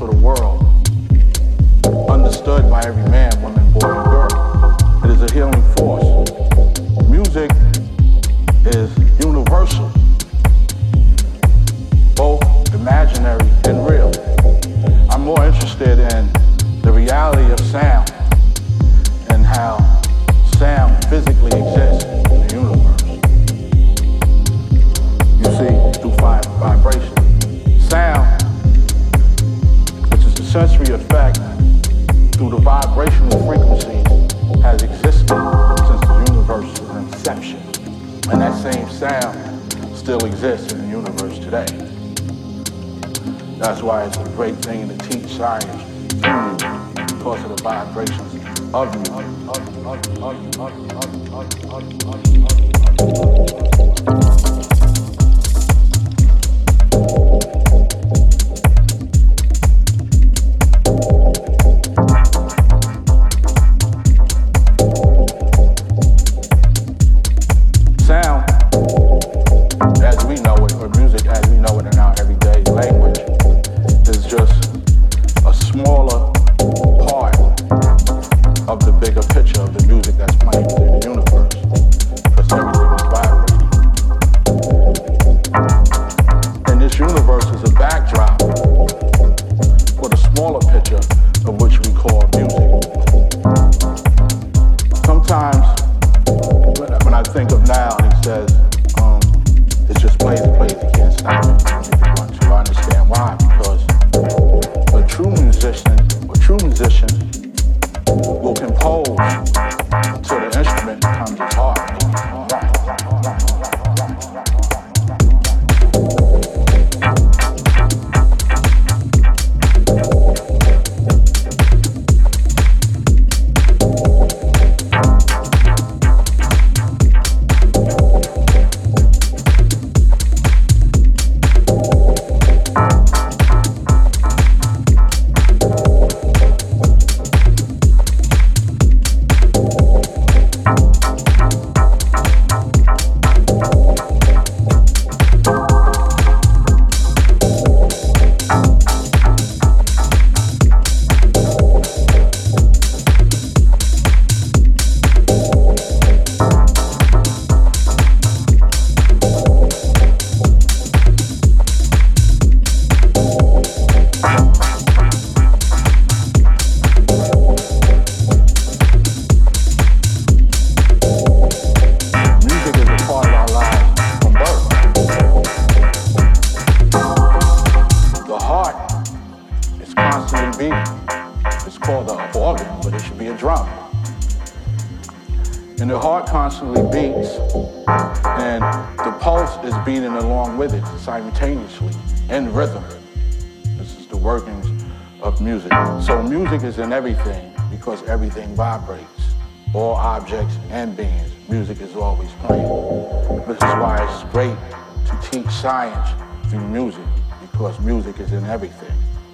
[0.00, 0.64] for the world,
[2.08, 3.19] understood by every man.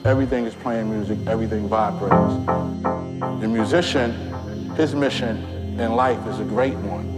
[0.07, 0.47] Everything.
[0.47, 2.35] Is playing music, everything vibrates.
[3.41, 4.13] The musician,
[4.77, 5.37] his mission
[5.81, 7.15] in life is a great one.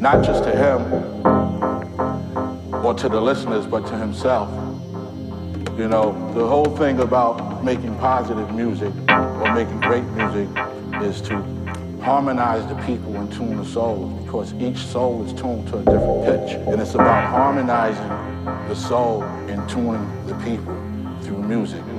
[0.00, 0.92] Not just to him
[2.84, 4.50] or to the listeners, but to himself.
[5.78, 10.48] You know, the whole thing about making positive music or making great music
[11.00, 11.36] is to
[12.02, 16.24] harmonize the people and tune the souls because each soul is tuned to a different
[16.24, 16.56] pitch.
[16.66, 18.08] And it's about harmonizing
[18.68, 20.89] the soul and tuning the people
[21.50, 21.89] music.